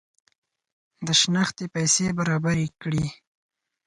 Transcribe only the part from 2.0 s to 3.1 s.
برابري کړي.